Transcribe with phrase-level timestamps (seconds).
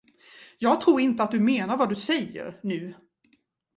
[0.57, 2.93] Jag tror inte att du menar vad du säger nu.